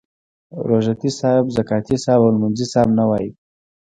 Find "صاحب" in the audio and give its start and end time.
1.19-1.45, 2.03-2.21, 2.73-2.89